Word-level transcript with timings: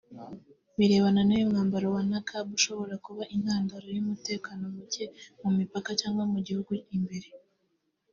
birebana 0.77 1.21
n’uyu 1.23 1.49
mwambaro 1.51 1.87
wa 1.95 2.01
Niqab 2.09 2.45
ushobora 2.59 2.95
kuba 3.05 3.23
intandaro 3.35 3.87
y’umutekano 3.95 4.63
muke 4.75 5.05
ku 5.37 5.45
mipaka 5.57 5.89
cyangwa 5.99 6.23
mu 6.33 6.39
gihugu 6.47 6.73
imbere 6.97 7.27